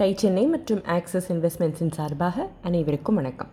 [0.00, 3.48] Tie Chennai மற்றும் access இன்வெஸ்ட்மெண்ட்ஸின் சார்பாக அனைவருக்கும் வணக்கம்.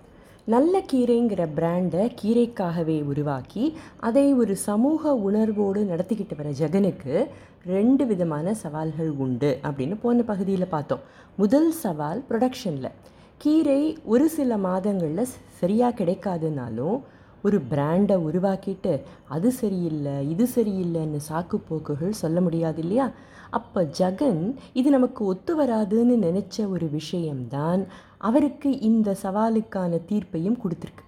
[0.54, 3.64] நல்ல கீரைங்கிற பிராண்டை கீரைக்காகவே உருவாக்கி
[4.00, 7.28] அதை ஒரு சமூக உணர்வோடு நடத்திக்கிட்டு வர ஜெகனுக்கு
[7.66, 11.04] ரெண்டு விதமான சவால்கள் உண்டு அப்படின்னு போன பகுதியில் பார்த்தோம்.
[11.36, 12.96] முதல் சவால் ப்ரொடக்ஷனில்
[13.38, 16.98] கீரை ஒரு சில மாதங்களில் சரியாக கிடைக்காதுனாலும்
[17.42, 18.94] ஒரு பிராண்டை உருவாக்கிட்டு
[19.28, 23.08] அது சரியில்லை இது சரியில்லைன்னு சாக்கு போக்குகள் சொல்ல முடியாது இல்லையா?
[23.50, 24.42] அப்போ ஜெகன்
[24.74, 27.88] இது நமக்கு ஒத்து வராதுன்னு நினச்ச ஒரு விஷயம்தான்
[28.18, 31.04] அவருக்கு இந்த சவாலுக்கான தீர்ப்பையும் கொடுத்துருக்கு.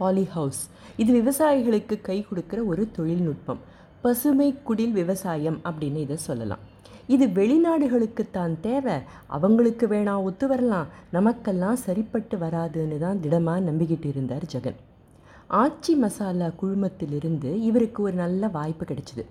[0.00, 0.62] பாலிஹவுஸ்
[0.96, 3.60] இது விவசாயிகளுக்கு கை கொடுக்குற ஒரு தொழில்நுட்பம்.
[4.02, 6.64] பசுமை குடில் விவசாயம் அப்படின்னு இதை சொல்லலாம்.
[7.14, 8.96] இது வெளிநாடுகளுக்கு தான் தேவை.
[9.26, 10.86] அவங்களுக்கு வேணா ஒத்து வரலாம்.
[11.10, 14.78] நமக்கெல்லாம் சரிப்பட்டு வராதுன்னு தான் திடமாக நம்பிக்கிட்டு இருந்தார் ஜெகன்.
[15.50, 19.24] ஆச்சி மசாலா குழுமத்திலிருந்து இவருக்கு ஒரு நல்ல வாய்ப்பு கிடைச்சிது.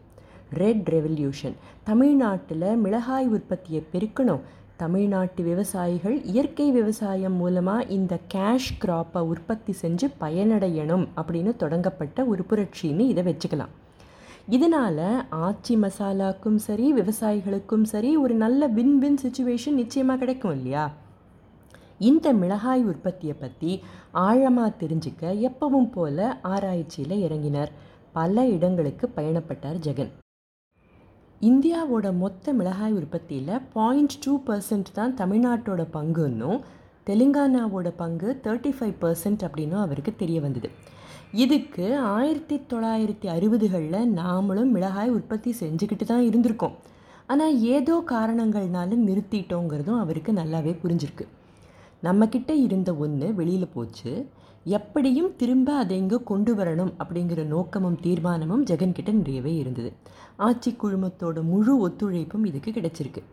[0.53, 4.41] ரெட் ரெவல்யூஷன் தமிழ்நாட்டில் மிளகாய் உற்பத்தியை பெருக்கணும்.
[4.77, 12.99] தமிழ்நாட்டு விவசாயிகள் இயற்கை விவசாயம் மூலமாக இந்த கேஷ் கிராப்பை உற்பத்தி செஞ்சு பயனடையணும் அப்படின்னு தொடங்கப்பட்ட ஒரு புரட்சின்னு
[12.99, 13.73] இதை வச்சுக்கலாம்.
[14.49, 20.91] இதனால் ஆச்சி மசாலாக்கும் சரி விவசாயிகளுக்கும் சரி ஒரு நல்ல வின் வின் சுச்சுவேஷன் நிச்சயமாக கிடைக்கும் இல்லையா?
[21.99, 23.71] இந்த மிளகாய் உற்பத்தியை பற்றி
[24.11, 27.71] ஆழமாக தெரிஞ்சுக்க எப்பவும் போல ஆராய்ச்சியில் இறங்கினார்.
[28.11, 30.11] பல இடங்களுக்கு பயணப்பட்டார் ஜெகன்.
[31.41, 36.59] இந்தியாவோட மொத்த மிளகாய் உற்பத்தியில் பாயிண்ட் டூ பர்சன்ட் தான் தமிழ்நாட்டோட பங்குன்னும்
[37.07, 40.69] தெலுங்கானாவோட பங்கு தேர்ட்டி ஃபைவ் பர்சன்ட் அப்படின்னும் அவருக்கு தெரிய வந்தது.
[41.43, 46.75] இதுக்கு ஆயிரத்தி தொள்ளாயிரத்தி அறுபதுகளில் நாமளும் மிளகாய் உற்பத்தி செஞ்சுக்கிட்டு தான் இருந்திருக்கோம்.
[47.27, 51.27] ஆனால் ஏதோ காரணங்கள்னால நிறுத்திட்டோங்கிறதும் அவருக்கு நல்லாவே புரிஞ்சிருக்கு.
[52.03, 54.11] நம்மக்கிட்ட இருந்த ஒன்று வெளியில் போச்சு.
[54.77, 59.91] எப்படியும் திரும்ப அதை இங்கே கொண்டு வரணும் அப்படிங்கிற நோக்கமும் தீர்மானமும் ஜெகன்கிட்ட நிறையவே இருந்தது.
[60.37, 63.23] ஆட்சி குழுமத்தோட முழு ஒத்துழைப்பும் இதுக்கு கிடைச்சிருக்கு.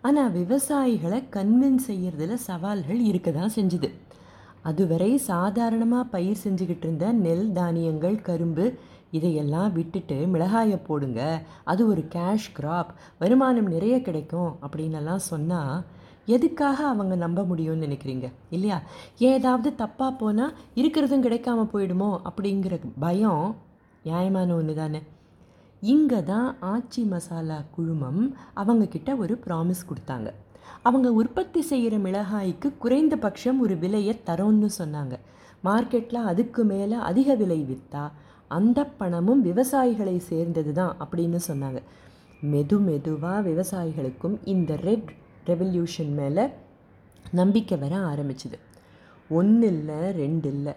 [0.00, 3.90] ஆனால் விவசாயிகளை கன்வின்ஸ் செய்கிறதுல சவால்கள் இருக்க தான் செஞ்சுது.
[4.62, 8.66] அதுவரை சாதாரணமாக பயிர் செஞ்சுக்கிட்டு இருந்த நெல் தானியங்கள் கரும்பு
[9.10, 11.20] இதையெல்லாம் விட்டுட்டு மிளகாயை போடுங்க
[11.64, 15.76] அது ஒரு கேஷ் கிராப் வருமானம் நிறைய கிடைக்கும் அப்படின்னெல்லாம் சொன்னால்
[16.26, 18.32] எதுக்காக அவங்க நம்ப முடியும்னு நினைக்கிறீங்க?
[18.50, 18.82] இல்லையா?
[19.18, 23.56] ஏதாவது தப்பாக போனால் இருக்கிறதும் கிடைக்காம போயிடுமோ அப்படிங்கிற பயம்
[24.02, 25.02] நியாயமான ஒன்று தானே
[25.82, 30.30] இங்கே தான் ஆச்சி மசாலா குழுமம் அவங்கக்கிட்ட ஒரு ப்ராமிஸ் கொடுத்தாங்க.
[30.82, 35.14] அவங்க உற்பத்தி செய்கிற மிளகாய்க்கு குறைந்தபட்சம் ஒரு விலையை தரோன்னு சொன்னாங்க.
[35.64, 38.10] மார்க்கெட்டில் அதுக்கு மேலே அதிக விலை விற்றா
[38.48, 41.80] அந்த பணமும் விவசாயிகளை சேர்ந்தது தான் அப்படின்னு சொன்னாங்க.
[42.42, 45.10] மெது மெதுவாக விவசாயிகளுக்கும் இந்த ரெட்
[45.46, 46.44] ரெவல்யூஷன் மேலே
[47.32, 48.58] நம்பிக்கை வர ஆரம்பிச்சுது.
[49.28, 50.72] ஒன்று இல்லை ரெண்டு இல்லை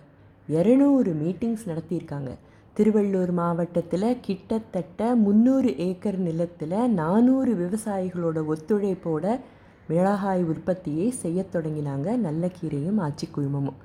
[0.50, 2.32] இரநூறு மீட்டிங்ஸ் நடத்தியிருக்காங்க.
[2.78, 9.40] திருவள்ளூர் மாவட்டத்தில் கிட்டத்தட்ட முந்நூறு ஏக்கர் நிலத்தில் நானூறு விவசாயிகளோட ஒத்துழைப்போட
[9.88, 13.80] மிளகாய் உற்பத்தியை செய்ய தொடங்கினாங்க நல்ல கீரையும் ஆச்சி குழுமமும்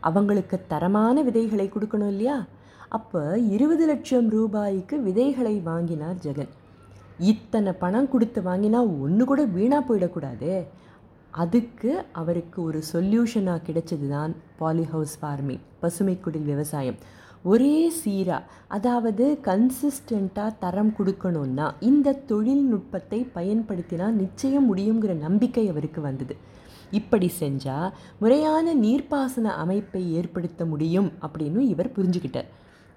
[0.00, 2.44] அவங்களுக்கு தரமான விதைகளை கொடுக்கணும் இல்லையா?
[2.88, 6.52] அப்போ இருபது லட்சம் ரூபாய்க்கு விதைகளை வாங்கினார் ஜெகன்.
[7.32, 10.52] இத்தனை பணம் கொடுத்து வாங்கினா ஒன்று கூட வீணாக போயிடக்கூடாது.
[11.30, 16.98] அதுக்கு அவருக்கு ஒரு சொல்யூஷனாக கிடைச்சது தான் பாலிஹவுஸ் ஃபார்மிங் பசுமை குடில் விவசாயம்.
[17.42, 26.36] ஒரே சீராக அதாவது கன்சிஸ்டண்ட்டாக தரம் கொடுக்கணுன்னா இந்த தொழில்நுட்பத்தை பயன்படுத்தினா நிச்சயம் முடியுங்கிற நம்பிக்கை அவருக்கு வந்தது.
[26.90, 32.50] இப்படி செஞ்சால் முறையான நீர்ப்பாசன அமைப்பை ஏற்படுத்த முடியும் அப்படின்னு இவர் புரிஞ்சுக்கிட்டார்.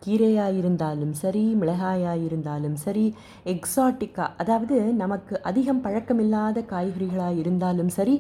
[0.05, 3.05] கீரையாக இருந்தாலும் சரி மிளகாயாக இருந்தாலும் சரி
[3.53, 8.15] எக்ஸாட்டிக்கா அதாவது நமக்கு அதிகம் பழக்கமில்லாத காய்கறிகளாக இருந்தாலும் சரி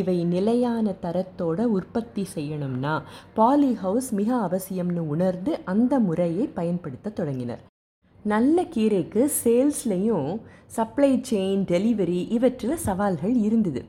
[0.00, 2.94] இவை நிலையான தரத்தோட உற்பத்தி செய்யணும்னா
[3.34, 7.62] பாலி ஹவுஸ் மிக அவசியம்னு உணர்ந்து அந்த முறையை பயன்படுத்த தொடங்கினர்.
[8.24, 10.30] நல்ல கீரைக்கு சேல்ஸ்லேயும்
[10.66, 13.82] சப்ளை செயின் டெலிவரி இவற்றில் சவால்கள் இருந்தது.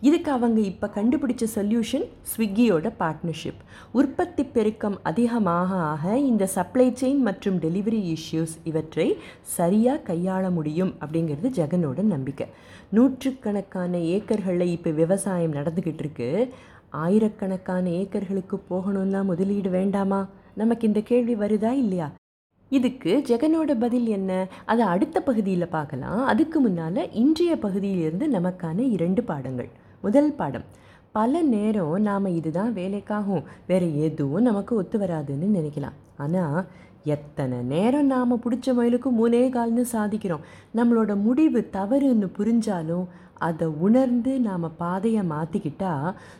[0.00, 3.58] இதுக்கு அவங்க இப்போ கண்டுபிடிச்ச சொல்யூஷன் ஸ்விக்கியோட பார்ட்னர்ஷிப்
[3.92, 9.16] உற்பத்தி பெருக்கம் அதிகமாக ஆக இந்த சப்ளை செயின் மற்றும் டெலிவரி இஷ்யூஸ் இவற்றை
[9.56, 12.46] சரியாக கையாள முடியும் அப்படிங்கிறது ஜெகனோட நம்பிக்கை.
[12.90, 16.52] நூற்றுக்கணக்கான ஏக்கர்களில் இப்போ விவசாயம் நடந்துக்கிட்டு இருக்கு.
[16.90, 20.28] ஆயிரக்கணக்கான ஏக்கர்களுக்கு போகணும்னா முதலீடு வேண்டாமா?
[20.54, 22.08] நமக்கு இந்த கேள்வி வருதா இல்லையா?
[22.68, 24.46] இதுக்கு ஜெகனோட பதில் என்ன?
[24.64, 26.24] அதை அடுத்த பகுதியில் பார்க்கலாம்.
[26.24, 29.70] அதுக்கு முன்னால் இன்றைய பகுதியிலிருந்து நமக்கான இரண்டு பாடங்கள்.
[30.04, 30.66] முதல் பாடம்.
[31.16, 33.46] பல நேரம் நாம் இதுதான் வேலைக்காகும்.
[33.70, 35.96] வேறு எதுவும் நமக்கு ஒத்து வராதுன்னு நினைக்கலாம்.
[36.24, 36.58] ஆனால்
[37.14, 40.44] எத்தனை நேரம் நாம் பிடிச்ச மயிலுக்கு மூணே கால்னு சாதிக்கிறோம்.
[40.78, 43.06] நம்மளோட முடிவு தவறுன்னு புரிஞ்சாலும்
[43.48, 45.92] அதை உணர்ந்து நாம் பாதையை மாற்றிக்கிட்டா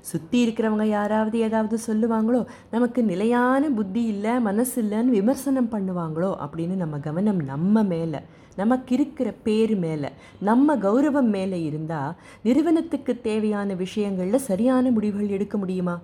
[0.09, 2.41] சுற்றி இருக்கிறவங்க யாராவது ஏதாவது சொல்லுவாங்களோ
[2.75, 8.21] நமக்கு நிலையான புத்தி இல்லை மனசு இல்லைன்னு விமர்சனம் பண்ணுவாங்களோ அப்படின்னு நம்ம கவனம் நம்ம மேலே.
[8.61, 10.11] நமக்கு இருக்கிற பேர் மேலே
[10.49, 12.17] நம்ம கௌரவம் மேலே இருந்தால்
[12.47, 15.97] நிறுவனத்துக்கு தேவையான விஷயங்களில் சரியான முடிவுகள் எடுக்க முடியுமா?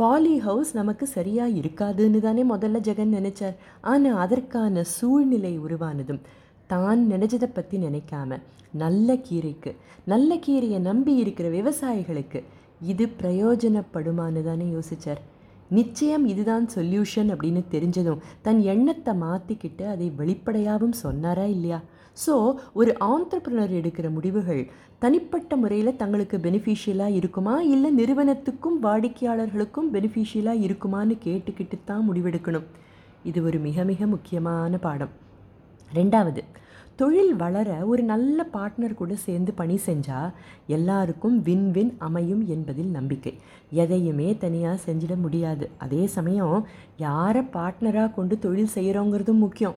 [0.00, 3.56] பாலி ஹவுஸ் நமக்கு சரியாக இருக்காதுன்னு தானே முதல்ல ஜெகன் நினைச்சார்.
[3.92, 6.24] ஆனால் அதற்கான சூழ்நிலை உருவானதும்
[6.72, 8.38] தான் நினைச்சதை பற்றி நினைக்காம
[8.82, 9.70] நல்ல கீரைக்கு
[10.12, 12.40] நல்ல கீரையை நம்பி இருக்கிற விவசாயிகளுக்கு
[12.92, 15.20] இது பிரயோஜனப்படுமான்னு தானே யோசிச்சார்.
[15.76, 21.78] நிச்சயம் இதுதான் சொல்யூஷன் அப்படின்னு தெரிஞ்சதும் தன் எண்ணத்தை மாற்றிக்கிட்டு அதை வெளிப்படையாகவும் சொன்னாரா இல்லையா?
[22.24, 22.34] ஸோ
[22.80, 24.62] ஒரு ஆண்டர்பிரினர் எடுக்கிற முடிவுகள்
[25.04, 27.54] தனிப்பட்ட முறையில் தங்களுக்கு பெனிஃபிஷியலாக இருக்குமா?
[27.74, 32.66] இல்லை நிறுவனத்துக்கும் வாடிக்கையாளர்களுக்கும் பெனிஃபிஷியலாக இருக்குமான்னு கேட்டுக்கிட்டு தான் முடிவெடுக்கணும்.
[33.30, 35.12] இது ஒரு மிக மிக முக்கியமான பாடம்.
[35.98, 36.42] ரெண்டாவது
[37.00, 40.34] தொழில் வளர ஒரு நல்ல பார்ட்னர் கூட சேர்ந்து பணி செஞ்சால்
[40.76, 43.32] எல்லாருக்கும் வின் வின் அமையும் என்பதில் நம்பிக்கை.
[43.82, 45.66] எதையுமே தனியாக செஞ்சிட முடியாது.
[45.84, 46.58] அதே சமயம்
[47.06, 49.76] யாரை பார்ட்னராக கொண்டு தொழில் செய்கிறோங்கிறதும் முக்கியம்.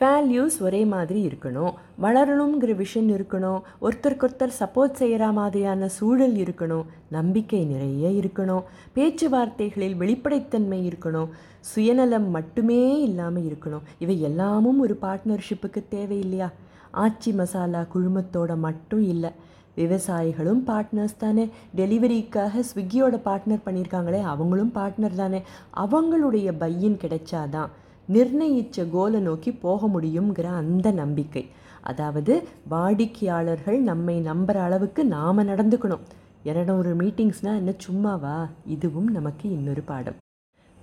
[0.00, 1.72] வேல்யூஸ் ஒரே மாதிரி இருக்கணும்.
[2.02, 3.60] வளரணுங்கிற விஷன் இருக்கணும்.
[3.82, 6.84] ஒருத்தருக்கொருத்தர் சப்போர்ட் செய்கிற மாதிரியான சூழல் இருக்கணும்.
[7.08, 8.62] நம்பிக்கை நிறைய இருக்கணும்.
[8.94, 11.28] பேச்சுவார்த்தைகளில் வெளிப்படைத்தன்மை இருக்கணும்.
[11.60, 13.80] சுயநலம் மட்டுமே இல்லாமல் இருக்கணும்.
[13.98, 16.52] இவை எல்லாமும் ஒரு பார்ட்னர்ஷிப்புக்கு தேவையில்லையா?
[16.94, 19.30] ஆச்சி மசாலா குழுமத்தோட மட்டும் இல்லை.
[19.76, 21.50] விவசாயிகளும் பார்ட்னர்ஸ் தானே.
[21.76, 25.42] டெலிவரிக்காக ஸ்விக்கியோட பார்ட்னர் பண்ணியிருக்காங்களே அவங்களும் பார்ட்னர் தானே.
[25.76, 27.68] அவங்களுடைய பையன் கிடைச்சாதான்
[28.12, 31.48] நிர்ணயித்த கோலை நோக்கி போக முடியுங்கிற அந்த நம்பிக்கை.
[31.80, 36.04] அதாவது வாடிக்கையாளர்கள் நம்மை நம்புகிற அளவுக்கு நாம் நடந்துக்கணும்.
[36.44, 38.48] இரநூறு மீட்டிங்ஸ்னால் என்ன சும்மாவா?
[38.66, 40.14] இதுவும் நமக்கு இன்னொரு பாடம்.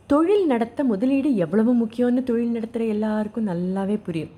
[0.07, 4.29] தொழில் நடத்த முதலீடு எவ்வளவு முக்கியம்னு தொழில் நடத்துகிற எல்லாருக்கும் நல்லாவே புரியும்.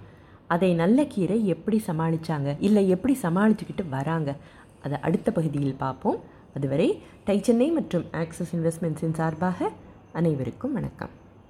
[0.47, 4.35] அதை நல்ல கீரை எப்படி சமாளித்தாங்க இல்லை எப்படி சமாளிச்சுக்கிட்டு வராங்க?
[4.83, 6.17] அதை அடுத்த பகுதியில் பார்ப்போம்.
[6.55, 9.71] அதுவரை டை சென்னை மற்றும் ஆக்சிஸ் இன்வெஸ்ட்மெண்ட்ஸின் சார்பாக
[10.11, 11.21] அனைவருக்கும் வணக்கம்.